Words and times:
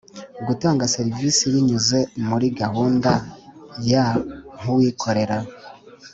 Gutanga 0.47 0.83
serivisi 0.95 1.41
binyuze 1.53 1.99
muri 2.27 2.47
gahunda 2.59 3.11
ya 3.91 4.07
nk’ 4.59 4.63
uwikorera 4.75 5.37